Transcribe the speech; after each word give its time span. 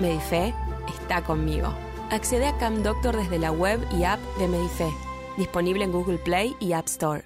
Medife 0.00 0.54
está 0.88 1.22
conmigo. 1.22 1.74
Accede 2.10 2.46
a 2.46 2.58
Cam 2.58 2.82
Doctor 2.82 3.16
desde 3.16 3.38
la 3.38 3.52
web 3.52 3.80
y 3.98 4.04
app 4.04 4.20
de 4.38 4.48
Medife. 4.48 4.90
Disponible 5.36 5.84
en 5.84 5.92
Google 5.92 6.18
Play 6.18 6.54
y 6.60 6.72
App 6.72 6.86
Store. 6.86 7.24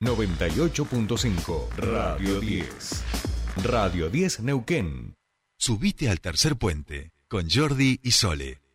98.5 0.00 1.68
Radio 1.76 2.40
10. 2.40 3.04
Radio 3.64 4.10
10 4.10 4.40
Neuquén. 4.40 5.14
Subite 5.58 6.10
al 6.10 6.20
tercer 6.20 6.56
puente 6.56 7.12
con 7.28 7.48
Jordi 7.50 7.98
y 8.02 8.10
Sole. 8.10 8.65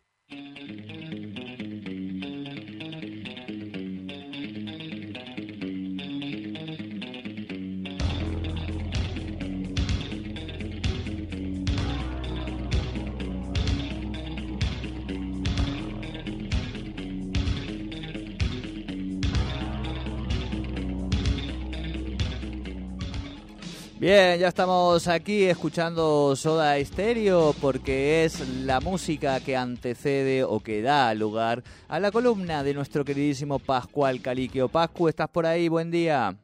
Bien, 24.02 24.36
ya 24.40 24.48
estamos 24.48 25.06
aquí 25.06 25.48
escuchando 25.48 26.34
Soda 26.34 26.74
Stereo 26.84 27.52
porque 27.62 28.24
es 28.24 28.66
la 28.66 28.80
música 28.80 29.38
que 29.38 29.56
antecede 29.56 30.42
o 30.42 30.58
que 30.58 30.82
da 30.82 31.14
lugar 31.14 31.62
a 31.88 32.00
la 32.00 32.10
columna 32.10 32.64
de 32.64 32.74
nuestro 32.74 33.04
queridísimo 33.04 33.60
Pascual 33.60 34.20
Caliquio. 34.20 34.68
Pascu, 34.68 35.06
¿estás 35.06 35.28
por 35.28 35.46
ahí? 35.46 35.68
Buen 35.68 35.92
día. 35.92 36.34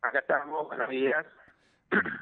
Acá 0.00 0.20
estamos, 0.20 0.68
buenos 0.68 0.88
días. 0.88 1.26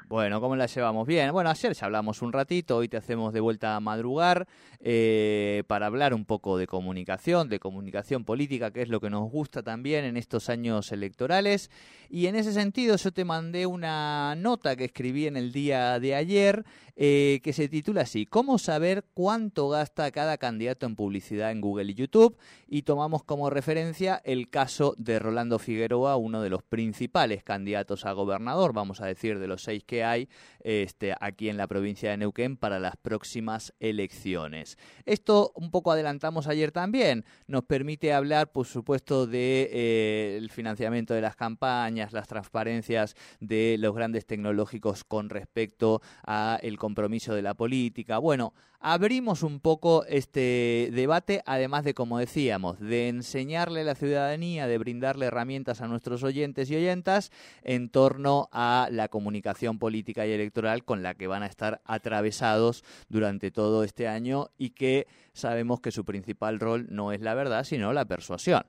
Bueno, 0.07 0.39
¿cómo 0.39 0.55
la 0.55 0.67
llevamos? 0.67 1.07
Bien, 1.07 1.31
bueno, 1.31 1.49
ayer 1.49 1.73
ya 1.73 1.85
hablamos 1.85 2.21
un 2.21 2.31
ratito, 2.31 2.77
hoy 2.77 2.87
te 2.87 2.97
hacemos 2.97 3.33
de 3.33 3.39
vuelta 3.39 3.75
a 3.75 3.79
madrugar 3.79 4.47
eh, 4.79 5.63
para 5.67 5.87
hablar 5.87 6.13
un 6.13 6.25
poco 6.25 6.57
de 6.57 6.67
comunicación, 6.67 7.49
de 7.49 7.59
comunicación 7.59 8.23
política, 8.23 8.71
que 8.71 8.81
es 8.81 8.89
lo 8.89 8.99
que 8.99 9.09
nos 9.09 9.29
gusta 9.29 9.63
también 9.63 10.05
en 10.05 10.15
estos 10.17 10.49
años 10.49 10.91
electorales. 10.91 11.71
Y 12.09 12.27
en 12.27 12.35
ese 12.35 12.53
sentido 12.53 12.95
yo 12.95 13.11
te 13.11 13.25
mandé 13.25 13.65
una 13.65 14.35
nota 14.35 14.75
que 14.75 14.85
escribí 14.85 15.27
en 15.27 15.37
el 15.37 15.51
día 15.51 15.99
de 15.99 16.15
ayer 16.15 16.65
eh, 16.97 17.41
que 17.43 17.51
se 17.51 17.67
titula 17.67 18.03
así, 18.03 18.25
¿Cómo 18.25 18.57
saber 18.57 19.03
cuánto 19.13 19.67
gasta 19.67 20.09
cada 20.11 20.37
candidato 20.37 20.85
en 20.85 20.95
publicidad 20.95 21.51
en 21.51 21.59
Google 21.59 21.91
y 21.91 21.95
YouTube? 21.95 22.37
Y 22.69 22.83
tomamos 22.83 23.23
como 23.25 23.49
referencia 23.49 24.21
el 24.23 24.49
caso 24.49 24.95
de 24.97 25.19
Rolando 25.19 25.59
Figueroa, 25.59 26.15
uno 26.15 26.41
de 26.41 26.49
los 26.49 26.63
principales 26.63 27.43
candidatos 27.43 28.05
a 28.05 28.13
gobernador, 28.13 28.71
vamos 28.71 29.01
a 29.01 29.07
decir, 29.07 29.39
de 29.39 29.47
los 29.47 29.64
seis 29.65 29.83
que 29.83 30.03
hay 30.03 30.29
este, 30.63 31.13
aquí 31.19 31.49
en 31.49 31.57
la 31.57 31.67
provincia 31.67 32.09
de 32.09 32.17
Neuquén 32.17 32.57
para 32.57 32.79
las 32.79 32.95
próximas 32.97 33.73
elecciones. 33.79 34.77
Esto 35.05 35.51
un 35.55 35.71
poco 35.71 35.91
adelantamos 35.91 36.47
ayer 36.47 36.71
también, 36.71 37.25
nos 37.47 37.63
permite 37.63 38.13
hablar, 38.13 38.51
por 38.51 38.65
supuesto, 38.65 39.25
del 39.25 39.31
de, 39.31 39.69
eh, 39.71 40.47
financiamiento 40.49 41.13
de 41.13 41.21
las 41.21 41.35
campañas, 41.35 42.13
las 42.13 42.27
transparencias 42.27 43.15
de 43.39 43.75
los 43.79 43.93
grandes 43.93 44.25
tecnológicos 44.25 45.03
con 45.03 45.29
respecto 45.29 46.01
a 46.23 46.59
el 46.61 46.77
compromiso 46.77 47.35
de 47.35 47.41
la 47.41 47.53
política. 47.53 48.17
Bueno, 48.17 48.53
abrimos 48.79 49.41
un 49.43 49.59
poco 49.59 50.05
este 50.05 50.89
debate, 50.93 51.41
además 51.45 51.83
de, 51.83 51.93
como 51.93 52.19
decíamos, 52.19 52.79
de 52.79 53.07
enseñarle 53.07 53.81
a 53.81 53.85
la 53.85 53.95
ciudadanía, 53.95 54.67
de 54.67 54.77
brindarle 54.77 55.25
herramientas 55.25 55.81
a 55.81 55.87
nuestros 55.87 56.23
oyentes 56.23 56.69
y 56.69 56.75
oyentas 56.75 57.31
en 57.63 57.89
torno 57.89 58.47
a 58.51 58.87
la 58.91 59.07
comunicación 59.07 59.44
política 59.79 60.25
y 60.25 60.31
electoral 60.31 60.83
con 60.83 61.03
la 61.03 61.13
que 61.13 61.27
van 61.27 61.43
a 61.43 61.47
estar 61.47 61.81
atravesados 61.85 62.83
durante 63.09 63.51
todo 63.51 63.83
este 63.83 64.07
año 64.07 64.47
y 64.57 64.71
que 64.71 65.07
sabemos 65.33 65.81
que 65.81 65.91
su 65.91 66.03
principal 66.03 66.59
rol 66.59 66.87
no 66.89 67.11
es 67.11 67.21
la 67.21 67.35
verdad, 67.35 67.63
sino 67.63 67.93
la 67.93 68.05
persuasión. 68.05 68.63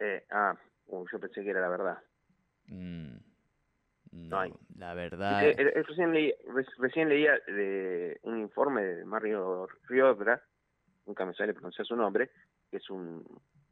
Eh, 0.00 0.24
ah, 0.30 0.54
yo 0.90 1.20
pensé 1.20 1.42
que 1.42 1.50
era 1.50 1.60
la 1.60 1.68
verdad. 1.68 1.98
Mm. 2.68 3.16
No, 4.12 4.38
hay. 4.38 4.52
La 4.76 4.94
verdad. 4.94 5.44
Eh, 5.44 5.56
eh, 5.58 5.82
recién, 5.82 7.08
leía 7.08 7.32
de 7.46 8.18
un 8.22 8.38
informe 8.38 8.82
de 8.82 9.04
Mario 9.04 9.66
Riodra, 9.88 10.40
nunca 11.06 11.26
me 11.26 11.34
sale 11.34 11.52
pronunciar 11.52 11.86
su 11.86 11.96
nombre, 11.96 12.30
que 12.70 12.76
es 12.76 12.90
un, 12.90 13.24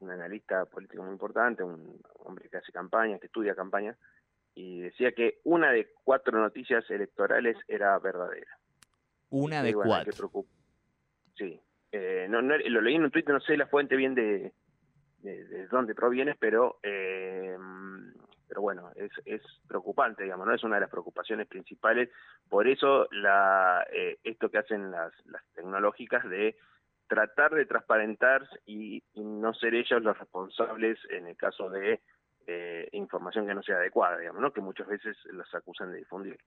analista 0.03 0.65
político 0.65 1.05
muy 1.05 1.13
importante, 1.13 1.63
un 1.63 2.01
hombre 2.25 2.49
que 2.49 2.57
hace 2.57 2.73
campañas, 2.73 3.21
que 3.21 3.27
estudia 3.27 3.55
campañas, 3.55 3.97
y 4.55 4.81
decía 4.81 5.13
que 5.13 5.41
una 5.45 5.71
de 5.73 5.89
cuatro 6.05 6.39
noticias 6.39 6.89
electorales 6.91 7.57
era 7.69 7.99
verdadera. 7.99 8.59
Una 9.31 9.63
de 9.63 9.75
cuatro. 9.75 10.31
Sí. 11.35 11.61
Eh, 11.91 12.27
no, 12.29 12.41
no, 12.43 12.57
lo 12.57 12.81
leí 12.81 12.95
en 12.95 13.05
un 13.05 13.11
tweet, 13.11 13.25
no 13.29 13.41
sé 13.41 13.57
la 13.57 13.67
fuente 13.67 13.97
bien 13.97 14.15
de, 14.15 14.53
de, 15.23 15.67
dónde 15.69 15.95
proviene, 15.95 16.35
pero 16.39 16.79
eh, 16.83 17.57
pero 18.53 18.61
bueno, 18.61 18.91
es, 18.97 19.11
es 19.25 19.41
preocupante, 19.67 20.25
digamos, 20.25 20.47
no 20.47 20.55
es 20.55 20.63
una 20.63 20.75
de 20.75 20.83
las 20.83 20.91
preocupaciones 20.91 21.49
principales. 21.49 22.11
Por 22.51 22.69
eso 22.69 23.09
la, 23.11 23.87
eh, 23.91 24.19
esto 24.25 24.51
que 24.51 24.59
hacen 24.59 24.91
las, 24.91 25.11
las 25.25 25.43
tecnológicas 25.55 26.29
de 26.29 26.57
tratar 27.07 27.55
de 27.55 27.65
transparentar 27.65 28.47
y, 28.67 29.03
no 29.15 29.55
ser 29.55 29.75
ellos 29.75 30.03
los 30.03 30.19
responsables 30.19 30.99
en 31.09 31.29
el 31.29 31.37
caso 31.37 31.71
de 31.71 32.03
eh, 32.47 32.89
información 32.93 33.47
que 33.47 33.55
no 33.55 33.63
sea 33.63 33.77
adecuada, 33.77 34.19
digamos, 34.19 34.43
¿no? 34.43 34.53
que 34.53 34.61
muchas 34.61 34.87
veces 34.87 35.17
las 35.33 35.53
acusan 35.55 35.93
de 35.93 35.99
difundir 35.99 36.39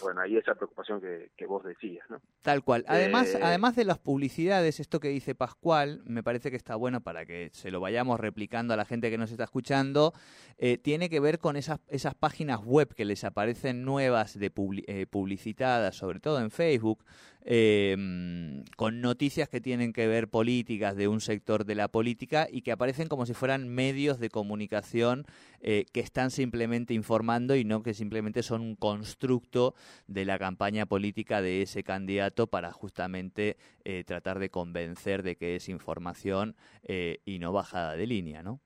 bueno, 0.00 0.20
ahí 0.20 0.36
esa 0.36 0.54
preocupación 0.54 1.00
que, 1.00 1.46
vos 1.46 1.64
decías, 1.64 2.08
¿no? 2.10 2.20
Tal 2.42 2.62
cual. 2.62 2.84
Además, 2.88 3.34
eh, 3.34 3.40
además 3.42 3.76
de 3.76 3.84
las 3.84 3.98
publicidades, 3.98 4.80
esto 4.80 5.00
que 5.00 5.08
dice 5.08 5.34
Pascual, 5.34 6.02
me 6.04 6.22
parece 6.22 6.50
que 6.50 6.56
está 6.56 6.76
bueno 6.76 7.00
para 7.00 7.26
que 7.26 7.50
se 7.52 7.70
lo 7.70 7.80
vayamos 7.80 8.20
replicando 8.20 8.74
a 8.74 8.76
la 8.76 8.84
gente 8.84 9.10
que 9.10 9.18
nos 9.18 9.30
está 9.30 9.44
escuchando, 9.44 10.12
eh, 10.58 10.78
tiene 10.78 11.08
que 11.08 11.20
ver 11.20 11.38
con 11.38 11.56
esas, 11.56 11.80
esas 11.88 12.14
páginas 12.14 12.60
web 12.64 12.94
que 12.94 13.04
les 13.04 13.24
aparecen 13.24 13.84
nuevas 13.84 14.38
de 14.38 14.52
eh, 14.86 15.06
publicitadas, 15.06 15.96
sobre 15.96 16.20
todo 16.20 16.40
en 16.40 16.50
Facebook, 16.50 17.04
Em, 17.50 18.64
con 18.76 19.00
noticias 19.00 19.48
que 19.48 19.62
tienen 19.62 19.94
que 19.94 20.06
ver 20.06 20.28
políticas 20.28 20.94
de 20.96 21.08
un 21.08 21.22
sector 21.22 21.64
de 21.64 21.74
la 21.74 21.88
política 21.88 22.46
y 22.50 22.60
que 22.60 22.72
aparecen 22.72 23.08
como 23.08 23.24
si 23.24 23.32
fueran 23.32 23.68
medios 23.68 24.18
de 24.18 24.28
comunicación 24.28 25.24
eh, 25.60 25.84
que 25.92 26.00
están 26.00 26.30
simplemente 26.30 26.94
informando 26.94 27.56
y 27.56 27.64
no 27.64 27.82
que 27.82 27.94
simplemente 27.94 28.42
son 28.42 28.60
un 28.60 28.76
constructo 28.76 29.74
de 30.06 30.24
la 30.24 30.38
campaña 30.38 30.86
política 30.86 31.42
de 31.42 31.62
ese 31.62 31.82
candidato 31.82 32.46
para 32.46 32.70
justamente 32.72 33.56
eh, 33.84 34.04
tratar 34.04 34.38
de 34.38 34.50
convencer 34.50 35.22
de 35.22 35.36
que 35.36 35.56
es 35.56 35.68
información 35.68 36.56
eh, 36.82 37.18
y 37.24 37.38
no 37.38 37.52
bajada 37.52 37.96
de 37.96 38.06
línea, 38.06 38.42
¿no? 38.42 38.60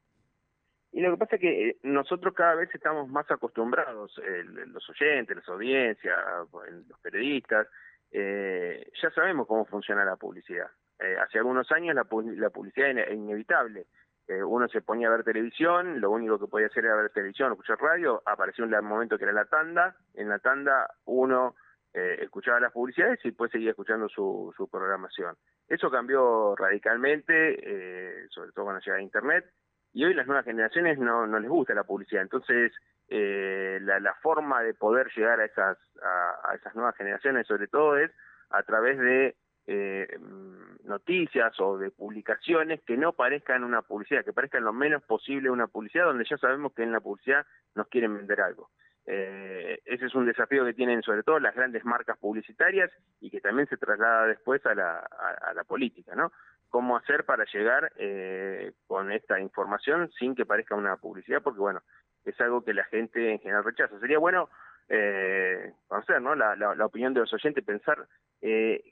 Y 0.94 1.00
lo 1.00 1.12
que 1.12 1.16
pasa 1.16 1.36
es 1.36 1.40
que 1.40 1.76
nosotros 1.84 2.34
cada 2.34 2.54
vez 2.54 2.68
estamos 2.74 3.08
más 3.08 3.30
acostumbrados, 3.30 4.20
los 4.66 4.90
oyentes, 4.90 5.34
las 5.34 5.48
audiencias, 5.48 6.18
los 6.52 7.00
periodistas, 7.00 7.66
eh, 8.12 8.92
ya 9.02 9.10
sabemos 9.10 9.46
cómo 9.46 9.64
funciona 9.64 10.04
la 10.04 10.16
publicidad. 10.16 10.68
Eh, 11.00 11.16
hace 11.18 11.38
algunos 11.38 11.70
años 11.72 11.94
la, 11.94 12.04
publicidad 12.04 12.90
era 12.90 13.12
inevitable. 13.12 13.86
Eh, 14.28 14.42
uno 14.42 14.68
se 14.68 14.82
ponía 14.82 15.08
a 15.08 15.10
ver 15.10 15.24
televisión, 15.24 16.00
lo 16.00 16.10
único 16.10 16.38
que 16.38 16.46
podía 16.46 16.68
hacer 16.68 16.84
era 16.84 16.96
ver 16.96 17.10
televisión 17.10 17.52
escuchar 17.52 17.78
radio, 17.80 18.22
apareció 18.24 18.64
un 18.64 18.84
momento 18.84 19.18
que 19.18 19.24
era 19.24 19.32
la 19.32 19.46
tanda, 19.46 19.96
en 20.14 20.28
la 20.28 20.38
tanda 20.38 20.88
uno 21.04 21.56
eh, 21.92 22.18
escuchaba 22.22 22.60
las 22.60 22.72
publicidades 22.72 23.18
y 23.24 23.28
después 23.28 23.50
seguía 23.50 23.70
escuchando 23.70 24.08
su, 24.08 24.54
su 24.56 24.68
programación. 24.68 25.36
Eso 25.68 25.90
cambió 25.90 26.54
radicalmente, 26.56 28.28
sobre 28.30 28.52
todo 28.52 28.66
cuando 28.66 28.80
llega 28.80 28.98
a 28.98 29.02
Internet, 29.02 29.46
y 29.94 30.04
hoy 30.04 30.14
las 30.14 30.26
nuevas 30.26 30.44
generaciones 30.44 30.98
no, 30.98 31.26
no 31.26 31.38
les 31.38 31.50
gusta 31.50 31.74
la 31.74 31.84
publicidad. 31.84 32.22
Entonces, 32.22 32.72
eh, 33.08 33.78
la, 33.82 34.00
la, 34.00 34.14
forma 34.14 34.62
de 34.62 34.74
poder 34.74 35.10
llegar 35.14 35.40
a 35.40 35.44
esas, 35.44 35.78
a, 36.02 36.54
esas 36.54 36.74
nuevas 36.74 36.96
generaciones, 36.96 37.46
sobre 37.46 37.68
todo, 37.68 37.98
es 37.98 38.10
a 38.50 38.62
través 38.62 38.98
de 38.98 39.36
eh, 39.66 40.18
noticias 40.84 41.58
o 41.60 41.78
de 41.78 41.90
publicaciones 41.90 42.80
que 42.82 42.96
no 42.96 43.12
parezcan 43.12 43.64
una 43.64 43.82
publicidad, 43.82 44.24
que 44.24 44.32
parezcan 44.32 44.64
lo 44.64 44.72
menos 44.72 45.02
posible 45.02 45.50
una 45.50 45.66
publicidad, 45.66 46.06
donde 46.06 46.24
ya 46.28 46.36
sabemos 46.38 46.72
que 46.72 46.82
en 46.82 46.92
la 46.92 47.00
publicidad 47.00 47.46
nos 47.74 47.88
quieren 47.88 48.16
vender 48.16 48.40
algo. 48.40 48.70
Eh, 49.04 49.80
ese 49.84 50.06
es 50.06 50.14
un 50.14 50.26
desafío 50.26 50.64
que 50.64 50.74
tienen 50.74 51.02
sobre 51.02 51.24
todo 51.24 51.40
las 51.40 51.56
grandes 51.56 51.84
marcas 51.84 52.16
publicitarias 52.18 52.90
y 53.20 53.30
que 53.30 53.40
también 53.40 53.68
se 53.68 53.76
traslada 53.76 54.26
después 54.26 54.64
a 54.64 54.74
la, 54.74 54.98
a 54.98 55.52
la 55.54 55.64
política, 55.64 56.14
¿no? 56.14 56.30
cómo 56.72 56.96
hacer 56.96 57.24
para 57.24 57.44
llegar 57.44 57.92
eh, 57.96 58.72
con 58.86 59.12
esta 59.12 59.38
información 59.38 60.10
sin 60.18 60.34
que 60.34 60.46
parezca 60.46 60.74
una 60.74 60.96
publicidad, 60.96 61.42
porque 61.42 61.60
bueno, 61.60 61.82
es 62.24 62.40
algo 62.40 62.64
que 62.64 62.72
la 62.72 62.84
gente 62.84 63.30
en 63.30 63.38
general 63.40 63.62
rechaza. 63.62 64.00
Sería 64.00 64.18
bueno 64.18 64.48
eh, 64.88 65.74
conocer 65.86 66.22
¿no? 66.22 66.34
la, 66.34 66.56
la, 66.56 66.86
opinión 66.86 67.12
de 67.12 67.20
los 67.20 67.32
oyentes, 67.34 67.62
pensar 67.62 68.08
eh, 68.40 68.91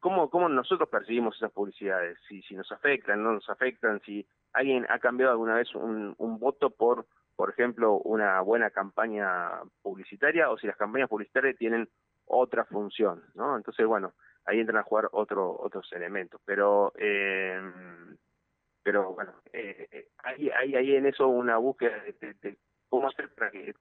cómo, 0.00 0.28
cómo 0.30 0.48
nosotros 0.48 0.88
percibimos 0.88 1.36
esas 1.36 1.52
publicidades, 1.52 2.18
si, 2.28 2.42
si 2.42 2.54
nos 2.54 2.70
afectan, 2.72 3.22
no 3.22 3.32
nos 3.32 3.48
afectan, 3.48 4.00
si 4.00 4.26
alguien 4.52 4.86
ha 4.88 4.98
cambiado 4.98 5.32
alguna 5.32 5.54
vez 5.54 5.72
un, 5.74 6.14
voto 6.18 6.70
por, 6.70 7.06
por 7.36 7.50
ejemplo, 7.50 7.98
una 7.98 8.40
buena 8.40 8.70
campaña 8.70 9.50
publicitaria 9.82 10.50
o 10.50 10.58
si 10.58 10.66
las 10.66 10.76
campañas 10.76 11.08
publicitarias 11.08 11.56
tienen 11.56 11.88
otra 12.26 12.64
función, 12.64 13.22
¿no? 13.34 13.56
Entonces, 13.56 13.86
bueno, 13.86 14.14
ahí 14.46 14.60
entran 14.60 14.78
a 14.78 14.84
jugar 14.84 15.08
otro, 15.12 15.56
otros 15.60 15.92
elementos, 15.92 16.40
pero 16.44 16.92
eh, 16.96 17.60
pero 18.82 19.12
bueno, 19.12 19.34
eh, 19.52 20.08
hay, 20.24 20.48
hay, 20.50 20.74
hay 20.74 20.96
en 20.96 21.06
eso 21.06 21.28
una 21.28 21.58
búsqueda 21.58 22.02
de, 22.20 22.56
cómo 22.88 23.08
hacer 23.08 23.28
para 23.34 23.50
que, 23.50 23.74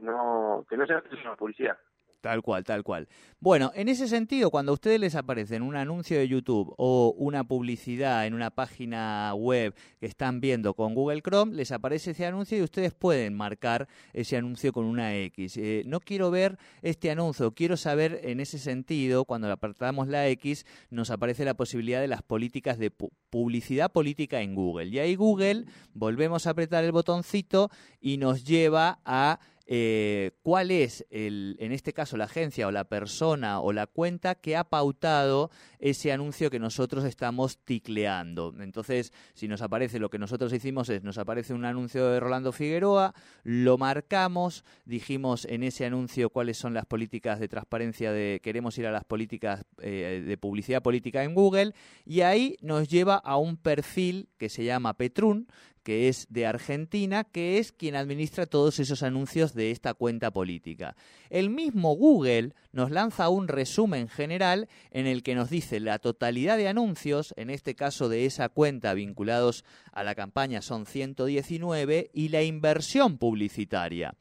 no, 0.00 0.64
que 0.68 0.76
no 0.76 0.86
sea 0.86 1.02
una 1.24 1.36
publicidad. 1.36 1.78
Tal 2.20 2.42
cual, 2.42 2.64
tal 2.64 2.82
cual. 2.82 3.06
Bueno, 3.38 3.70
en 3.76 3.88
ese 3.88 4.08
sentido, 4.08 4.50
cuando 4.50 4.72
a 4.72 4.74
ustedes 4.74 4.98
les 4.98 5.14
aparece 5.14 5.60
un 5.60 5.76
anuncio 5.76 6.18
de 6.18 6.26
YouTube 6.26 6.74
o 6.76 7.14
una 7.16 7.44
publicidad 7.44 8.26
en 8.26 8.34
una 8.34 8.50
página 8.50 9.32
web 9.36 9.72
que 10.00 10.06
están 10.06 10.40
viendo 10.40 10.74
con 10.74 10.96
Google 10.96 11.22
Chrome, 11.22 11.54
les 11.54 11.70
aparece 11.70 12.10
ese 12.10 12.26
anuncio 12.26 12.58
y 12.58 12.62
ustedes 12.62 12.92
pueden 12.92 13.34
marcar 13.34 13.86
ese 14.12 14.36
anuncio 14.36 14.72
con 14.72 14.86
una 14.86 15.14
X. 15.14 15.56
Eh, 15.58 15.84
no 15.86 16.00
quiero 16.00 16.32
ver 16.32 16.58
este 16.82 17.12
anuncio, 17.12 17.52
quiero 17.52 17.76
saber 17.76 18.20
en 18.24 18.40
ese 18.40 18.58
sentido, 18.58 19.24
cuando 19.24 19.50
apartamos 19.52 20.08
la 20.08 20.26
X, 20.26 20.66
nos 20.90 21.10
aparece 21.10 21.44
la 21.44 21.54
posibilidad 21.54 22.00
de 22.00 22.08
las 22.08 22.22
políticas 22.22 22.78
de 22.80 22.90
publicidad 23.30 23.92
política 23.92 24.40
en 24.40 24.56
Google. 24.56 24.86
Y 24.86 24.98
ahí 24.98 25.14
Google, 25.14 25.66
volvemos 25.94 26.48
a 26.48 26.50
apretar 26.50 26.82
el 26.82 26.90
botoncito 26.90 27.70
y 28.00 28.16
nos 28.16 28.44
lleva 28.44 28.98
a 29.04 29.38
eh, 29.70 30.30
cuál 30.42 30.70
es, 30.70 31.04
el, 31.10 31.54
en 31.60 31.72
este 31.72 31.92
caso, 31.92 32.16
la 32.16 32.24
agencia 32.24 32.66
o 32.66 32.70
la 32.70 32.84
persona 32.84 33.60
o 33.60 33.74
la 33.74 33.86
cuenta 33.86 34.34
que 34.34 34.56
ha 34.56 34.64
pautado 34.64 35.50
ese 35.78 36.10
anuncio 36.10 36.48
que 36.48 36.58
nosotros 36.58 37.04
estamos 37.04 37.58
ticleando. 37.58 38.54
Entonces, 38.60 39.12
si 39.34 39.46
nos 39.46 39.60
aparece 39.60 39.98
lo 39.98 40.08
que 40.08 40.18
nosotros 40.18 40.54
hicimos 40.54 40.88
es, 40.88 41.02
nos 41.04 41.18
aparece 41.18 41.52
un 41.52 41.66
anuncio 41.66 42.08
de 42.08 42.18
Rolando 42.18 42.50
Figueroa, 42.50 43.14
lo 43.44 43.76
marcamos, 43.76 44.64
dijimos 44.86 45.44
en 45.44 45.62
ese 45.62 45.84
anuncio 45.84 46.30
cuáles 46.30 46.56
son 46.56 46.72
las 46.72 46.86
políticas 46.86 47.38
de 47.38 47.48
transparencia 47.48 48.10
de, 48.10 48.40
queremos 48.42 48.78
ir 48.78 48.86
a 48.86 48.90
las 48.90 49.04
políticas 49.04 49.66
eh, 49.82 50.24
de 50.26 50.38
publicidad 50.38 50.82
política 50.82 51.24
en 51.24 51.34
Google, 51.34 51.74
y 52.06 52.22
ahí 52.22 52.56
nos 52.62 52.88
lleva 52.88 53.16
a 53.16 53.36
un 53.36 53.58
perfil 53.58 54.30
que 54.38 54.48
se 54.48 54.64
llama 54.64 54.94
Petrun, 54.94 55.46
que 55.88 56.10
es 56.10 56.26
de 56.28 56.44
Argentina, 56.44 57.24
que 57.24 57.56
es 57.56 57.72
quien 57.72 57.96
administra 57.96 58.44
todos 58.44 58.78
esos 58.78 59.02
anuncios 59.02 59.54
de 59.54 59.70
esta 59.70 59.94
cuenta 59.94 60.30
política. 60.30 60.94
El 61.30 61.48
mismo 61.48 61.96
Google 61.96 62.52
nos 62.72 62.90
lanza 62.90 63.30
un 63.30 63.48
resumen 63.48 64.06
general 64.06 64.68
en 64.90 65.06
el 65.06 65.22
que 65.22 65.34
nos 65.34 65.48
dice 65.48 65.80
la 65.80 65.98
totalidad 65.98 66.58
de 66.58 66.68
anuncios, 66.68 67.32
en 67.38 67.48
este 67.48 67.74
caso 67.74 68.10
de 68.10 68.26
esa 68.26 68.50
cuenta 68.50 68.92
vinculados 68.92 69.64
a 69.90 70.04
la 70.04 70.14
campaña 70.14 70.60
son 70.60 70.84
119, 70.84 72.10
y 72.12 72.28
la 72.28 72.42
inversión 72.42 73.16
publicitaria 73.16 74.14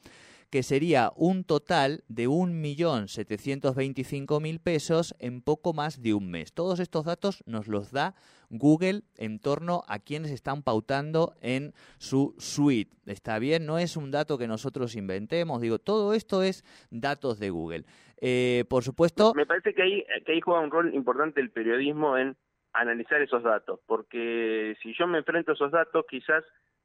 que 0.49 0.63
sería 0.63 1.11
un 1.15 1.43
total 1.43 2.03
de 2.07 2.27
1.725.000 2.27 4.63
pesos 4.63 5.13
en 5.19 5.41
poco 5.41 5.73
más 5.73 6.01
de 6.01 6.13
un 6.13 6.31
mes. 6.31 6.53
Todos 6.53 6.79
estos 6.79 7.03
datos 7.05 7.43
nos 7.45 7.67
los 7.67 7.91
da 7.91 8.15
Google 8.49 9.01
en 9.17 9.39
torno 9.39 9.83
a 9.87 9.99
quienes 9.99 10.31
están 10.31 10.63
pautando 10.63 11.33
en 11.41 11.73
su 11.97 12.33
suite. 12.37 12.95
¿Está 13.05 13.39
bien? 13.39 13.65
No 13.65 13.77
es 13.77 13.97
un 13.97 14.11
dato 14.11 14.37
que 14.37 14.47
nosotros 14.47 14.95
inventemos, 14.95 15.59
digo, 15.61 15.79
todo 15.79 16.13
esto 16.13 16.43
es 16.43 16.63
datos 16.91 17.39
de 17.39 17.49
Google. 17.49 17.83
Eh, 18.21 18.63
por 18.69 18.83
supuesto... 18.83 19.33
Me 19.35 19.45
parece 19.45 19.73
que 19.73 20.05
que 20.25 20.31
ahí 20.31 20.39
juega 20.41 20.61
un 20.61 20.71
rol 20.71 20.95
importante 20.95 21.41
el 21.41 21.51
periodismo 21.51 22.17
en 22.17 22.35
analizar 22.73 23.21
esos 23.21 23.43
datos, 23.43 23.79
porque 23.85 24.75
si 24.81 24.93
yo 24.97 25.07
me 25.07 25.19
enfrento 25.19 25.51
a 25.51 25.55
esos 25.55 25.71
datos, 25.71 26.05
quizás 26.09 26.43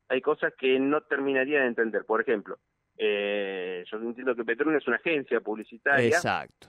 hay 0.08 0.20
cosas 0.20 0.52
que 0.58 0.78
no 0.78 1.00
terminaría 1.02 1.60
de 1.60 1.68
entender. 1.68 2.04
Por 2.04 2.20
ejemplo, 2.20 2.58
eh, 2.98 3.84
yo 3.90 3.96
entiendo 3.98 4.34
que 4.34 4.44
Petrón 4.44 4.76
es 4.76 4.86
una 4.86 4.96
agencia 4.96 5.40
publicitaria. 5.40 6.06
Exacto. 6.06 6.68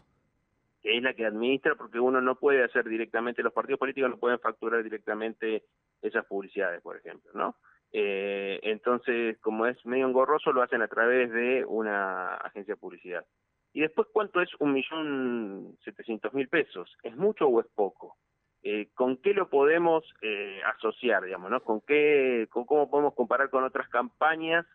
Que 0.81 0.97
es 0.97 1.03
la 1.03 1.13
que 1.13 1.25
administra, 1.25 1.75
porque 1.75 1.99
uno 1.99 2.21
no 2.21 2.35
puede 2.35 2.63
hacer 2.63 2.87
directamente, 2.87 3.43
los 3.43 3.53
partidos 3.53 3.79
políticos 3.79 4.09
no 4.09 4.17
pueden 4.17 4.39
facturar 4.39 4.83
directamente 4.83 5.63
esas 6.01 6.25
publicidades, 6.25 6.81
por 6.81 6.97
ejemplo, 6.97 7.31
¿no? 7.33 7.55
Eh, 7.93 8.59
entonces, 8.63 9.37
como 9.39 9.67
es 9.67 9.85
medio 9.85 10.07
engorroso, 10.07 10.51
lo 10.51 10.63
hacen 10.63 10.81
a 10.81 10.87
través 10.87 11.31
de 11.31 11.63
una 11.65 12.35
agencia 12.35 12.73
de 12.73 12.79
publicidad. 12.79 13.25
Y 13.71 13.81
después, 13.81 14.07
¿cuánto 14.11 14.41
es 14.41 14.49
un 14.59 14.73
millón 14.73 15.77
setecientos 15.83 16.33
mil 16.33 16.49
pesos? 16.49 16.95
¿Es 17.03 17.15
mucho 17.15 17.47
o 17.47 17.59
es 17.61 17.67
poco? 17.73 18.17
Eh, 18.63 18.89
¿Con 18.93 19.17
qué 19.17 19.33
lo 19.33 19.49
podemos 19.49 20.03
eh, 20.21 20.61
asociar, 20.75 21.23
digamos, 21.23 21.51
no? 21.51 21.61
¿Con 21.61 21.81
qué, 21.81 22.47
con 22.49 22.65
cómo 22.65 22.89
podemos 22.89 23.13
comparar 23.13 23.49
con 23.49 23.63
otras 23.63 23.89
campañas 23.89 24.65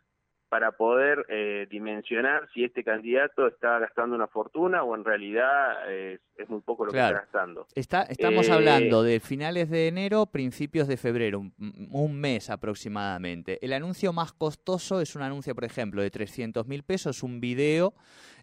para 0.49 0.73
poder 0.73 1.27
eh, 1.29 1.67
dimensionar 1.71 2.49
si 2.55 2.65
este 2.65 2.83
candidato 2.83 3.47
está 3.47 3.79
gastando 3.79 4.17
una 4.17 4.27
fortuna 4.27 4.83
o 4.83 4.95
en 4.95 5.05
realidad 5.05 5.91
es, 5.91 6.21
muy 6.49 6.61
poco 6.61 6.87
lo 6.87 6.93
que 6.93 6.99
está 6.99 7.13
gastando. 7.13 7.67
Está, 7.75 8.03
estamos 8.05 8.49
eh, 8.49 8.53
hablando 8.53 9.03
de 9.03 9.21
finales 9.21 9.69
de 9.69 9.89
enero, 9.89 10.27
principios 10.27 10.89
de 10.89 10.97
febrero, 10.97 11.41
un, 11.59 12.21
mes 12.21 12.49
aproximadamente. 12.49 13.59
El 13.61 13.73
anuncio 13.73 14.13
más 14.13 14.33
costoso 14.33 15.01
es 15.01 15.15
un 15.15 15.23
anuncio, 15.23 15.55
por 15.55 15.65
ejemplo, 15.65 16.01
de 16.01 16.11
300 16.11 16.67
mil 16.67 16.83
pesos, 16.83 17.23
un 17.23 17.41
video 17.41 17.95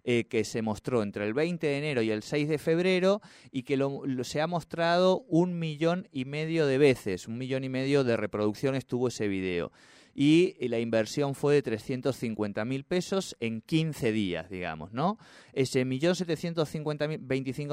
eh, 0.04 0.26
que 0.30 0.44
se 0.44 0.62
mostró 0.62 1.02
entre 1.02 1.26
el 1.26 1.34
20 1.34 1.66
de 1.66 1.78
enero 1.78 2.02
y 2.04 2.12
el 2.12 2.22
6 2.22 2.48
de 2.48 2.58
febrero 2.60 3.22
y 3.52 3.64
que 3.64 3.80
se 4.24 4.42
ha 4.42 4.48
mostrado 4.48 5.22
un 5.28 5.58
millón 5.58 6.08
y 6.12 6.26
medio 6.26 6.68
de 6.68 6.78
veces, 6.78 7.28
un 7.28 7.38
millón 7.40 7.64
y 7.64 7.70
medio 7.70 8.04
de 8.04 8.16
reproducciones 8.16 8.86
tuvo 8.86 9.08
ese 9.08 9.28
video 9.28 9.72
y 10.16 10.56
la 10.70 10.80
inversión 10.80 11.36
fue 11.36 11.56
de 11.56 11.62
350 11.62 12.64
mil 12.64 12.86
pesos 12.86 13.36
en 13.42 13.62
15 13.62 14.14
días, 14.14 14.50
digamos, 14.50 14.94
¿no? 14.94 15.20
Ese 15.52 15.84
millón 15.84 16.16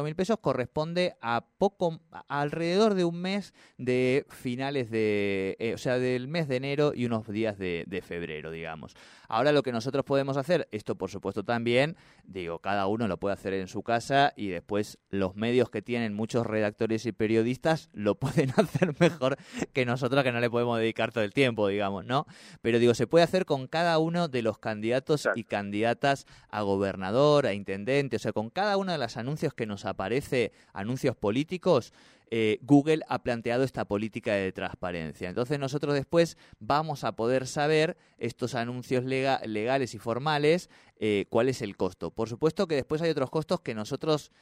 mil 0.02 0.16
pesos 0.16 0.38
corresponde 0.40 1.14
a 1.20 1.46
poco, 1.56 2.00
alrededor 2.28 2.94
de 2.94 3.04
un 3.04 3.20
mes 3.20 3.54
de 3.78 4.26
finales 4.28 4.90
de, 4.90 5.56
eh, 5.60 5.74
o 5.74 5.78
sea, 5.78 5.98
del 5.98 6.26
mes 6.26 6.48
de 6.48 6.56
enero 6.56 6.92
y 6.94 7.06
unos 7.06 7.28
días 7.28 7.56
de, 7.58 7.84
de 7.86 8.02
febrero, 8.02 8.50
digamos. 8.50 8.96
Ahora 9.32 9.52
lo 9.52 9.62
que 9.62 9.72
nosotros 9.72 10.04
podemos 10.04 10.36
hacer, 10.36 10.68
esto 10.72 10.94
por 10.94 11.10
supuesto 11.10 11.42
también, 11.42 11.96
digo, 12.22 12.58
cada 12.58 12.86
uno 12.86 13.08
lo 13.08 13.16
puede 13.16 13.32
hacer 13.32 13.54
en 13.54 13.66
su 13.66 13.82
casa 13.82 14.34
y 14.36 14.48
después 14.48 14.98
los 15.08 15.36
medios 15.36 15.70
que 15.70 15.80
tienen 15.80 16.12
muchos 16.12 16.46
redactores 16.46 17.06
y 17.06 17.12
periodistas 17.12 17.88
lo 17.94 18.14
pueden 18.18 18.50
hacer 18.50 18.94
mejor 19.00 19.38
que 19.72 19.86
nosotros 19.86 20.22
que 20.22 20.32
no 20.32 20.40
le 20.40 20.50
podemos 20.50 20.78
dedicar 20.78 21.12
todo 21.12 21.24
el 21.24 21.32
tiempo, 21.32 21.68
digamos, 21.68 22.04
¿no? 22.04 22.26
Pero 22.60 22.78
digo, 22.78 22.92
se 22.92 23.06
puede 23.06 23.24
hacer 23.24 23.46
con 23.46 23.68
cada 23.68 23.98
uno 23.98 24.28
de 24.28 24.42
los 24.42 24.58
candidatos 24.58 25.26
y 25.34 25.44
candidatas 25.44 26.26
a 26.50 26.60
gobernador, 26.60 27.46
a 27.46 27.54
intendente, 27.54 28.16
o 28.16 28.18
sea, 28.18 28.34
con 28.34 28.50
cada 28.50 28.76
uno 28.76 28.92
de 28.92 28.98
los 28.98 29.16
anuncios 29.16 29.54
que 29.54 29.64
nos 29.64 29.86
aparece, 29.86 30.52
anuncios 30.74 31.16
políticos, 31.16 31.94
eh, 32.34 32.60
Google 32.62 33.02
ha 33.08 33.22
planteado 33.22 33.62
esta 33.62 33.84
política 33.84 34.32
de 34.32 34.52
transparencia. 34.52 35.28
Entonces 35.28 35.58
nosotros 35.58 35.92
después 35.92 36.38
vamos 36.58 37.04
a 37.04 37.12
poder 37.14 37.46
saber 37.46 37.98
estos 38.16 38.54
anuncios 38.54 39.04
legales 39.04 39.94
y 39.94 39.98
formales, 39.98 40.70
eh, 40.96 41.26
cuál 41.28 41.50
es 41.50 41.60
el 41.60 41.76
costo. 41.76 42.10
Por 42.10 42.30
supuesto 42.30 42.66
que 42.66 42.76
después 42.76 43.02
hay 43.02 43.10
otros 43.10 43.28
costos 43.28 43.60
que 43.60 43.74
nosotros 43.74 44.32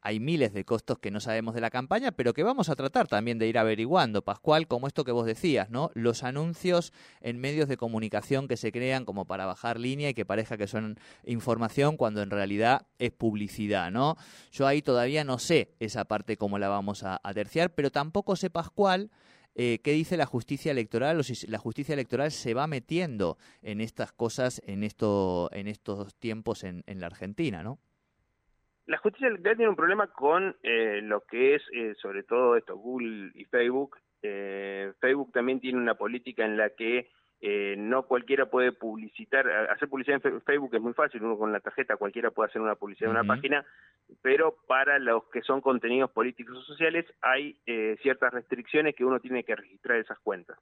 hay 0.00 0.20
miles 0.20 0.52
de 0.52 0.64
costos 0.64 0.98
que 0.98 1.10
no 1.10 1.20
sabemos 1.20 1.54
de 1.54 1.60
la 1.60 1.70
campaña, 1.70 2.12
pero 2.12 2.32
que 2.32 2.42
vamos 2.42 2.68
a 2.68 2.76
tratar 2.76 3.08
también 3.08 3.38
de 3.38 3.48
ir 3.48 3.58
averiguando, 3.58 4.22
Pascual, 4.22 4.68
como 4.68 4.86
esto 4.86 5.04
que 5.04 5.12
vos 5.12 5.26
decías, 5.26 5.70
¿no? 5.70 5.90
Los 5.94 6.22
anuncios 6.22 6.92
en 7.20 7.40
medios 7.40 7.68
de 7.68 7.76
comunicación 7.76 8.46
que 8.48 8.56
se 8.56 8.72
crean 8.72 9.04
como 9.04 9.24
para 9.24 9.46
bajar 9.46 9.80
línea 9.80 10.10
y 10.10 10.14
que 10.14 10.24
parezca 10.24 10.56
que 10.56 10.68
son 10.68 10.98
información 11.24 11.96
cuando 11.96 12.22
en 12.22 12.30
realidad 12.30 12.86
es 12.98 13.10
publicidad, 13.10 13.90
¿no? 13.90 14.16
Yo 14.52 14.66
ahí 14.66 14.82
todavía 14.82 15.24
no 15.24 15.38
sé 15.38 15.74
esa 15.80 16.04
parte 16.04 16.36
cómo 16.36 16.58
la 16.58 16.68
vamos 16.68 17.02
a, 17.02 17.20
terciar, 17.34 17.74
pero 17.74 17.90
tampoco 17.90 18.36
sé, 18.36 18.48
Pascual, 18.48 19.10
eh, 19.54 19.80
qué 19.82 19.92
dice 19.92 20.16
la 20.16 20.26
justicia 20.26 20.70
electoral 20.70 21.18
o 21.18 21.22
si 21.22 21.46
la 21.48 21.58
justicia 21.58 21.94
electoral 21.94 22.30
se 22.30 22.54
va 22.54 22.66
metiendo 22.66 23.38
en 23.62 23.80
estas 23.80 24.12
cosas 24.12 24.62
en 24.66 24.84
esto 24.84 25.50
en 25.52 25.66
estos 25.66 26.14
tiempos 26.14 26.62
en, 26.62 26.84
en 26.86 27.00
la 27.00 27.06
Argentina, 27.06 27.62
¿no? 27.62 27.78
La 28.86 28.98
justicia 28.98 29.26
electoral 29.26 29.56
tiene 29.56 29.70
un 29.70 29.76
problema 29.76 30.06
con 30.06 30.56
eh, 30.62 31.00
lo 31.02 31.22
que 31.22 31.56
es, 31.56 31.62
eh, 31.72 31.94
sobre 32.00 32.22
todo 32.22 32.56
esto, 32.56 32.76
Google 32.76 33.32
y 33.34 33.44
Facebook. 33.46 33.98
Eh, 34.22 34.92
Facebook 35.00 35.32
también 35.32 35.60
tiene 35.60 35.78
una 35.78 35.96
política 35.96 36.44
en 36.44 36.56
la 36.56 36.70
que 36.70 37.10
no 37.78 38.04
cualquiera 38.04 38.46
puede 38.46 38.72
publicitar, 38.72 39.48
hacer 39.70 39.88
publicidad 39.88 40.20
en 40.24 40.40
Facebook 40.40 40.74
es 40.74 40.80
muy 40.80 40.94
fácil, 40.94 41.22
uno 41.22 41.38
con 41.38 41.52
la 41.52 41.60
tarjeta 41.60 41.96
cualquiera 41.96 42.32
puede 42.32 42.48
hacer 42.48 42.60
una 42.60 42.74
publicidad 42.74 43.10
en 43.10 43.18
una 43.18 43.24
página, 43.24 43.64
pero 44.20 44.56
para 44.66 44.98
los 44.98 45.24
que 45.26 45.42
son 45.42 45.60
contenidos 45.60 46.10
políticos 46.10 46.56
o 46.56 46.62
sociales 46.62 47.04
hay 47.20 47.56
ciertas 48.02 48.32
restricciones 48.32 48.96
que 48.96 49.04
uno 49.04 49.20
tiene 49.20 49.44
que 49.44 49.54
registrar 49.54 49.98
esas 49.98 50.18
cuentas. 50.20 50.58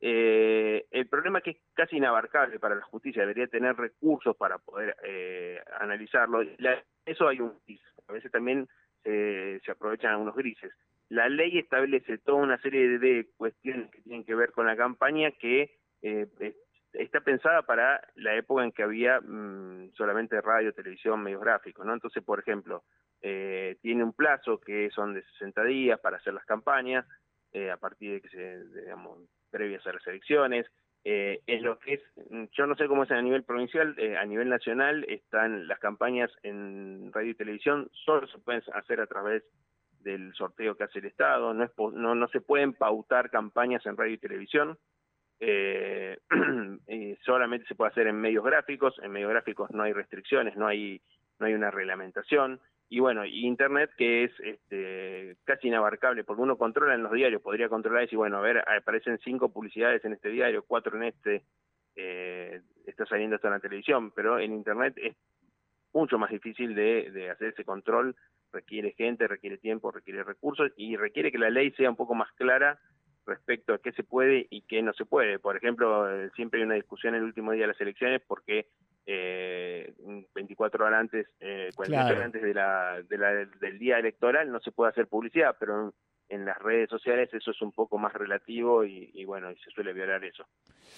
Eh, 0.00 0.86
el 0.92 1.08
problema 1.08 1.38
es 1.38 1.44
que 1.44 1.50
es 1.50 1.56
casi 1.74 1.96
inabarcable 1.96 2.60
para 2.60 2.76
la 2.76 2.82
justicia, 2.82 3.22
debería 3.22 3.48
tener 3.48 3.76
recursos 3.76 4.36
para 4.36 4.58
poder 4.58 4.96
eh, 5.02 5.60
analizarlo. 5.80 6.42
eso 7.04 7.28
hay 7.28 7.40
un 7.40 7.58
a 8.06 8.12
veces 8.12 8.30
también 8.30 8.68
se, 9.02 9.60
aprovechan 9.70 10.12
algunos 10.12 10.34
grises. 10.34 10.72
La 11.08 11.28
ley 11.28 11.58
establece 11.58 12.18
toda 12.18 12.38
una 12.38 12.58
serie 12.58 12.98
de, 12.98 13.28
cuestiones 13.36 13.90
que 13.90 14.02
tienen 14.02 14.24
que 14.24 14.34
ver 14.34 14.52
con 14.52 14.66
la 14.66 14.76
campaña 14.76 15.30
que 15.32 15.78
eh, 16.02 16.26
está 16.92 17.20
pensada 17.20 17.62
para 17.62 18.00
la 18.14 18.34
época 18.34 18.64
en 18.64 18.72
que 18.72 18.82
había 18.82 19.20
mm, 19.20 19.92
solamente 19.94 20.40
radio, 20.40 20.72
televisión, 20.72 21.22
medios 21.22 21.40
gráficos, 21.40 21.84
¿no? 21.84 21.94
Entonces, 21.94 22.22
por 22.22 22.38
ejemplo, 22.40 22.84
eh, 23.22 23.76
tiene 23.80 24.04
un 24.04 24.12
plazo 24.12 24.60
que 24.60 24.90
son 24.90 25.14
de 25.14 25.22
60 25.22 25.64
días 25.64 25.98
para 26.00 26.18
hacer 26.18 26.34
las 26.34 26.44
campañas, 26.44 27.06
a 27.72 27.76
partir 27.78 28.12
de 28.12 28.20
que 28.20 28.28
se, 28.28 28.64
digamos, 28.82 29.18
previas 29.50 29.86
a 29.86 29.92
las 29.92 30.06
elecciones. 30.06 30.66
Eh, 31.04 31.40
en 31.46 31.62
lo 31.62 31.78
que 31.78 31.94
es, 31.94 32.02
yo 32.52 32.66
no 32.66 32.74
sé 32.74 32.86
cómo 32.86 33.04
es 33.04 33.10
a 33.10 33.22
nivel 33.22 33.44
provincial, 33.44 33.96
a 34.18 34.26
nivel 34.26 34.48
nacional 34.48 35.04
están 35.08 35.68
las 35.68 35.78
campañas 35.78 36.30
en 36.42 37.10
radio 37.12 37.30
y 37.30 37.34
televisión, 37.34 37.88
solo 38.04 38.26
se 38.26 38.38
pueden 38.38 38.62
hacer 38.74 39.00
a 39.00 39.06
través 39.06 39.44
del 40.00 40.34
sorteo 40.34 40.76
que 40.76 40.84
hace 40.84 40.98
el 40.98 41.06
Estado, 41.06 41.54
no, 41.54 41.64
es, 41.64 41.70
no, 41.94 42.14
no 42.14 42.28
se 42.28 42.40
pueden 42.40 42.72
pautar 42.74 43.30
campañas 43.30 43.84
en 43.86 43.96
radio 43.96 44.14
y 44.14 44.18
televisión, 44.18 44.78
eh, 45.40 46.18
solamente 47.24 47.66
se 47.66 47.74
puede 47.74 47.90
hacer 47.90 48.06
en 48.06 48.20
medios 48.20 48.44
gráficos, 48.44 48.98
en 49.02 49.12
medios 49.12 49.30
gráficos 49.30 49.70
no 49.70 49.82
hay 49.84 49.92
restricciones, 49.92 50.56
no 50.56 50.66
hay, 50.66 51.00
no 51.38 51.46
hay 51.46 51.54
una 51.54 51.70
reglamentación, 51.70 52.60
y 52.88 53.00
bueno, 53.00 53.24
Internet 53.24 53.90
que 53.96 54.24
es 54.24 54.32
este, 54.40 55.36
casi 55.44 55.68
inabarcable, 55.68 56.24
porque 56.24 56.42
uno 56.42 56.56
controla 56.56 56.94
en 56.94 57.02
los 57.02 57.12
diarios, 57.12 57.42
podría 57.42 57.68
controlar 57.68 58.02
y 58.02 58.06
decir, 58.06 58.18
bueno, 58.18 58.38
a 58.38 58.42
ver, 58.42 58.64
aparecen 58.68 59.18
cinco 59.24 59.50
publicidades 59.50 60.04
en 60.04 60.14
este 60.14 60.30
diario, 60.30 60.64
cuatro 60.66 60.96
en 60.96 61.04
este, 61.04 61.44
eh, 61.96 62.60
está 62.86 63.04
saliendo 63.06 63.36
esto 63.36 63.48
en 63.48 63.54
la 63.54 63.60
televisión, 63.60 64.10
pero 64.12 64.38
en 64.38 64.52
Internet 64.52 64.94
es 64.96 65.16
mucho 65.92 66.18
más 66.18 66.30
difícil 66.30 66.74
de, 66.74 67.10
de 67.10 67.30
hacer 67.30 67.48
ese 67.48 67.64
control 67.64 68.16
requiere 68.52 68.92
gente, 68.92 69.28
requiere 69.28 69.58
tiempo, 69.58 69.90
requiere 69.90 70.24
recursos 70.24 70.72
y 70.76 70.96
requiere 70.96 71.32
que 71.32 71.38
la 71.38 71.50
ley 71.50 71.70
sea 71.72 71.90
un 71.90 71.96
poco 71.96 72.14
más 72.14 72.32
clara 72.32 72.78
respecto 73.26 73.74
a 73.74 73.78
qué 73.78 73.92
se 73.92 74.04
puede 74.04 74.46
y 74.50 74.62
qué 74.62 74.82
no 74.82 74.92
se 74.94 75.04
puede. 75.04 75.38
Por 75.38 75.56
ejemplo, 75.56 76.10
eh, 76.10 76.30
siempre 76.34 76.60
hay 76.60 76.66
una 76.66 76.74
discusión 76.76 77.14
el 77.14 77.24
último 77.24 77.52
día 77.52 77.62
de 77.62 77.72
las 77.72 77.80
elecciones 77.80 78.22
porque 78.26 78.68
eh, 79.10 79.94
24 80.34 80.84
horas 80.84 81.00
antes, 81.00 81.26
eh, 81.40 81.70
48 81.74 82.12
horas 82.12 82.24
antes 82.26 82.42
de 82.42 82.52
la, 82.52 83.02
de 83.08 83.16
la, 83.16 83.32
del 83.32 83.78
día 83.78 83.98
electoral 83.98 84.52
no 84.52 84.60
se 84.60 84.70
puede 84.70 84.90
hacer 84.90 85.06
publicidad, 85.06 85.56
pero 85.58 85.94
en 86.28 86.44
las 86.44 86.58
redes 86.58 86.90
sociales 86.90 87.32
eso 87.32 87.52
es 87.52 87.62
un 87.62 87.72
poco 87.72 87.96
más 87.96 88.12
relativo 88.12 88.84
y, 88.84 89.24
bueno, 89.24 89.50
y 89.50 89.56
se 89.56 89.70
suele 89.70 89.94
violar 89.94 90.22
eso. 90.26 90.46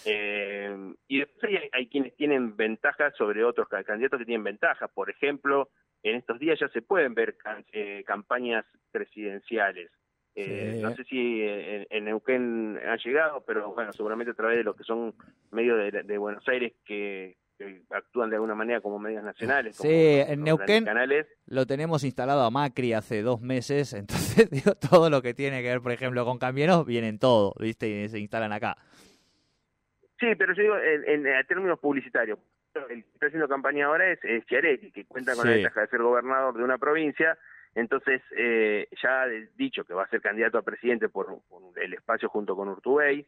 Eh, 0.05 0.93
y 1.07 1.21
después 1.21 1.53
hay, 1.71 1.87
quienes 1.87 2.17
tienen 2.17 2.57
ventajas 2.57 3.15
sobre 3.17 3.45
otros 3.45 3.69
candidatos 3.69 4.19
que 4.19 4.25
tienen 4.25 4.43
ventajas. 4.43 4.91
Por 4.93 5.09
ejemplo, 5.09 5.71
en 6.03 6.17
estos 6.17 6.41
días 6.41 6.59
ya 6.59 6.69
se 6.71 6.83
pueden 6.83 7.15
ver 7.15 7.37
eh, 7.73 8.03
campañas 8.05 8.65
presidenciales. 8.91 9.93
Eh, 10.35 10.81
no 10.83 10.91
sé 10.97 11.05
si 11.05 11.43
en, 11.43 12.05
Neuquén 12.05 12.81
han 12.85 12.99
llegado, 12.99 13.45
pero 13.47 13.73
bueno, 13.73 13.93
seguramente 13.93 14.33
a 14.33 14.35
través 14.35 14.57
de 14.57 14.65
lo 14.65 14.75
que 14.75 14.83
son 14.83 15.15
medios 15.53 15.93
de 15.93 16.19
Buenos 16.19 16.47
Aires 16.49 16.73
que, 16.85 17.37
actúan 17.91 18.31
de 18.31 18.37
alguna 18.37 18.55
manera 18.55 18.81
como 18.81 18.99
medios 18.99 19.23
nacionales. 19.23 19.77
Sí, 19.77 19.89
en 19.89 20.43
Neuquén 20.43 20.87
lo 21.47 21.67
tenemos 21.67 22.05
instalado 22.05 22.43
a 22.43 22.51
Macri 22.51 22.93
hace 22.93 23.23
dos 23.23 23.41
meses, 23.41 23.93
entonces 23.95 24.51
digo, 24.51 24.75
todo 24.75 25.11
lo 25.11 25.23
que 25.23 25.35
tiene 25.35 25.63
que 25.63 25.69
ver, 25.69 25.81
por 25.81 25.93
ejemplo, 25.93 26.25
con 26.25 26.39
Cambiemos, 26.39 26.87
vienen 26.87 27.19
todo, 27.19 27.55
¿viste? 27.59 27.89
Y 27.89 28.09
se 28.09 28.19
instalan 28.19 28.53
acá. 28.53 28.77
Sí, 30.19 30.27
pero 30.37 30.55
yo 30.55 30.63
digo, 30.63 30.77
en, 30.79 31.25
términos 31.47 31.79
publicitarios, 31.79 32.39
el 32.91 33.03
que 33.03 33.11
está 33.15 33.27
haciendo 33.27 33.49
campaña 33.49 33.87
ahora 33.87 34.13
es, 34.13 34.19
es 34.23 34.45
Chiaretti, 34.47 34.93
que 34.93 35.07
cuenta 35.07 35.35
con 35.35 35.47
la 35.47 35.55
ventaja 35.55 35.81
de 35.81 35.87
ser 35.89 36.03
gobernador 36.03 36.57
de 36.57 36.63
una 36.63 36.79
provincia, 36.79 37.39
entonces 37.75 38.21
eh, 38.37 38.89
ya 39.03 39.23
ha 39.23 39.29
dicho 39.57 39.85
que 39.85 39.95
va 39.95 40.05
a 40.05 40.09
ser 40.09 40.21
candidato 40.21 40.59
a 40.59 40.63
presidente 40.63 41.09
por, 41.09 41.41
el 41.77 41.95
espacio 41.95 42.29
junto 42.29 42.57
con 42.57 42.69
Urtubey, 42.69 43.27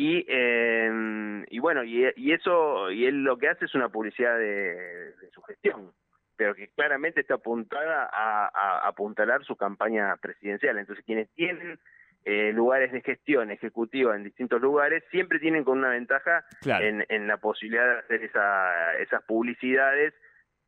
y, 0.00 0.24
eh, 0.28 1.44
y 1.50 1.58
bueno, 1.58 1.82
y, 1.82 2.32
eso, 2.32 2.88
y 2.88 3.06
él 3.06 3.24
lo 3.24 3.36
que 3.36 3.48
hace 3.48 3.64
es 3.64 3.74
una 3.74 3.88
publicidad 3.88 4.38
de, 4.38 5.12
su 5.34 5.42
gestión, 5.42 5.90
pero 6.36 6.54
que 6.54 6.68
claramente 6.68 7.22
está 7.22 7.34
apuntada 7.34 8.08
a, 8.12 8.86
apuntalar 8.86 9.44
su 9.44 9.56
campaña 9.56 10.14
presidencial. 10.22 10.78
Entonces, 10.78 11.04
quienes 11.04 11.28
tienen 11.30 11.80
eh, 12.24 12.52
lugares 12.52 12.92
de 12.92 13.00
gestión 13.00 13.50
ejecutiva 13.50 14.14
en 14.14 14.22
distintos 14.22 14.60
lugares, 14.60 15.02
siempre 15.10 15.40
tienen 15.40 15.64
con 15.64 15.78
una 15.78 15.88
ventaja 15.88 16.44
en, 16.64 17.04
en, 17.08 17.26
la 17.26 17.38
posibilidad 17.38 17.94
de 17.94 17.98
hacer 17.98 18.22
esa, 18.22 18.98
esas 18.98 19.24
publicidades 19.24 20.14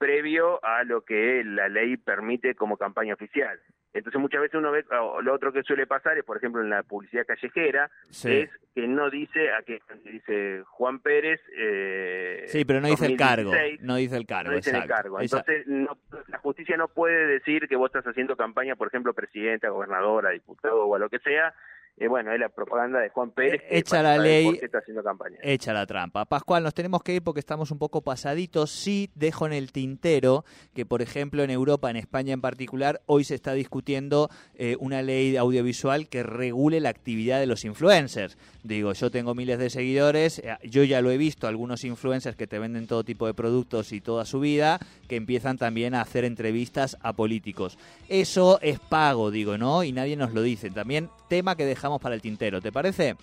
previo 0.01 0.65
a 0.65 0.83
lo 0.85 1.03
que 1.03 1.45
la 1.45 1.69
ley 1.69 1.99
permite 1.99 2.55
como 2.55 2.79
campaña 2.79 3.13
oficial. 3.13 3.61
Entonces 3.93 4.19
muchas 4.19 4.41
veces 4.41 4.55
uno 4.55 4.71
ve, 4.71 4.83
lo 5.23 5.35
otro 5.35 5.53
que 5.53 5.63
suele 5.63 5.87
pasar 5.87 6.17
es, 6.17 6.25
por 6.25 6.39
ejemplo, 6.39 6.63
en 6.63 6.71
la 6.71 6.83
publicidad 6.85 7.27
callejera, 7.27 7.91
es 8.09 8.49
que 8.75 8.89
no 8.89 9.11
dice 9.11 9.51
a 9.53 9.63
qué 9.63 9.81
dice 10.05 10.63
Juan 10.69 11.01
Pérez. 11.01 11.41
Eh, 11.55 12.45
sí, 12.47 12.65
pero 12.65 12.81
no 12.81 12.89
dice 12.89 13.07
el 13.07 13.19
cargo. 13.19 13.53
No 13.81 13.97
dice 13.97 14.17
el 14.17 14.27
cargo. 14.27 14.53
No 14.53 14.57
dice 14.57 14.71
el 14.71 14.87
cargo. 14.87 15.21
Entonces 15.21 15.67
la 15.67 16.39
justicia 16.39 16.79
no 16.79 16.89
puede 16.89 17.27
decir 17.27 17.69
que 17.69 17.77
vos 17.77 17.91
estás 17.91 18.07
haciendo 18.07 18.37
campaña, 18.37 18.77
por 18.77 18.89
ejemplo, 18.89 19.13
presidenta, 19.13 19.69
gobernadora, 19.69 20.31
diputado 20.31 20.87
o 20.87 20.95
a 20.95 20.99
lo 20.99 21.11
que 21.11 21.19
sea, 21.19 21.53
eh, 22.01 22.09
bueno, 22.09 22.33
es 22.33 22.41
la 22.41 22.49
propaganda 22.49 22.99
de 22.99 23.11
Juan 23.11 23.31
Pérez. 23.31 23.63
echa 23.69 24.03
la 24.03 24.17
ley, 24.17 24.59
está 24.63 24.79
haciendo 24.79 25.03
campaña. 25.03 25.37
echa 25.43 25.75
la 25.75 25.85
trampa. 25.85 26.25
Pascual, 26.25 26.63
nos 26.63 26.73
tenemos 26.73 27.03
que 27.03 27.17
ir 27.17 27.23
porque 27.23 27.41
estamos 27.41 27.71
un 27.71 27.79
poco 27.79 28.01
pasaditos. 28.01 28.71
Sí, 28.71 29.11
dejo 29.15 29.45
en 29.45 29.53
el 29.53 29.71
tintero 29.71 30.47
que, 30.73 30.87
por 30.87 31.03
ejemplo, 31.03 31.43
en 31.43 31.51
Europa, 31.51 31.91
en 31.91 31.97
España 31.97 32.33
en 32.33 32.41
particular, 32.41 33.03
hoy 33.05 33.25
se 33.25 33.35
está 33.35 33.53
discutiendo 33.53 34.31
eh, 34.55 34.79
una 34.81 35.03
ley 35.03 35.37
audiovisual 35.37 36.09
que 36.09 36.23
regule 36.23 36.81
la 36.81 36.89
actividad 36.89 37.39
de 37.39 37.45
los 37.45 37.67
influencers. 37.67 38.39
Digo, 38.63 38.95
yo 38.95 39.11
tengo 39.11 39.35
miles 39.35 39.59
de 39.59 39.69
seguidores, 39.69 40.39
eh, 40.39 40.57
yo 40.63 40.85
ya 40.85 41.03
lo 41.03 41.11
he 41.11 41.19
visto, 41.19 41.49
algunos 41.49 41.85
influencers 41.85 42.35
que 42.35 42.47
te 42.47 42.59
venden 42.59 42.87
todo 42.87 43.05
tipo 43.05 43.27
de 43.27 43.35
productos 43.35 43.93
y 43.93 44.01
toda 44.01 44.25
su 44.25 44.41
vida, 44.41 44.79
que 45.07 45.17
empiezan 45.17 45.59
también 45.59 45.95
a 45.95 46.01
hacer 46.01 46.25
entrevistas 46.25 46.97
a 47.03 47.13
políticos. 47.13 47.77
Eso 48.09 48.59
es 48.63 48.81
pago, 48.81 49.31
digo, 49.31 49.59
¿no? 49.59 49.85
Y 49.85 49.93
nadie 49.93 50.17
nos 50.17 50.33
lo 50.33 50.41
dice. 50.41 50.71
También 50.71 51.11
tema 51.31 51.57
que 51.57 51.65
dejamos 51.65 52.03
para 52.03 52.15
el 52.15 52.21
tintero, 52.21 52.61
¿te 52.61 52.73
parece? 52.73 53.17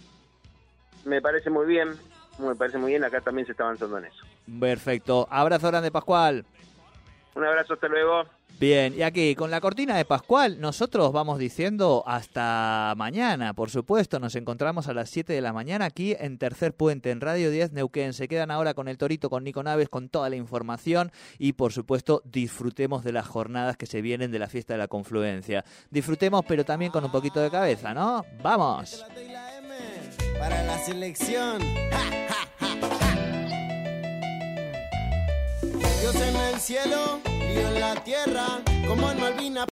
Me 1.06 1.22
parece 1.22 1.52
muy 1.52 1.68
bien, 1.68 1.90
me 2.40 2.56
parece 2.56 2.80
muy 2.80 2.92
bien, 2.92 3.04
acá 3.04 3.22
también 3.22 3.46
se 3.46 3.52
está 3.52 3.66
avanzando 3.66 4.00
en 4.00 4.06
eso. 4.06 4.26
Perfecto, 4.60 5.28
abrazo 5.30 5.68
grande 5.68 5.92
Pascual. 5.92 6.46
Un 7.38 7.46
abrazo, 7.46 7.75
hasta 7.75 7.88
luego. 7.88 8.24
Bien, 8.60 8.96
y 8.98 9.03
aquí 9.03 9.36
con 9.36 9.51
la 9.51 9.62
cortina 9.62 9.96
de 9.96 10.06
Pascual, 10.06 10.60
nosotros 10.60 11.12
vamos 11.12 11.38
diciendo 11.38 12.03
hasta 12.08 12.96
mañana, 12.98 13.53
por 13.53 13.70
supuesto. 13.70 14.20
Nos 14.20 14.36
encontramos 14.36 14.88
a 14.88 14.96
las 14.96 15.12
7 15.12 15.32
de 15.34 15.41
la 15.41 15.53
mañana 15.53 15.86
aquí 15.86 16.15
en 16.20 16.39
Tercer 16.39 16.74
Puente, 16.74 17.12
en 17.12 17.22
Radio 17.22 17.51
10 17.51 17.74
Neuquén. 17.74 18.13
Se 18.13 18.27
quedan 18.27 18.50
ahora 18.50 18.74
con 18.74 18.88
el 18.88 18.98
Torito, 18.98 19.29
con 19.29 19.44
Nico 19.44 19.62
Naves, 19.62 19.89
con 19.89 20.10
toda 20.10 20.32
la 20.32 20.38
información 20.38 21.12
y, 21.38 21.53
por 21.53 21.72
supuesto, 21.72 22.24
disfrutemos 22.25 23.03
de 23.03 23.12
las 23.12 23.27
jornadas 23.27 23.77
que 23.77 23.86
se 23.86 24.01
vienen 24.01 24.32
de 24.32 24.39
la 24.39 24.48
fiesta 24.48 24.74
de 24.74 24.79
la 24.79 24.88
confluencia. 24.88 25.63
Disfrutemos, 25.91 26.44
pero 26.48 26.65
también 26.65 26.91
con 26.91 27.06
un 27.06 27.12
poquito 27.12 27.39
de 27.39 27.51
cabeza, 27.51 27.94
¿no? 27.94 28.25
¡Vamos! 28.41 29.06
Para 30.39 30.63
la 30.63 30.79
selección. 30.79 31.62
Dios 36.02 36.16
en 36.16 36.36
el 36.36 36.60
cielo 36.60 37.20
y 37.26 37.58
en 37.60 37.80
la 37.80 37.96
tierra, 38.04 38.62
como 38.88 39.12
en 39.12 39.20
Malvina. 39.20 39.66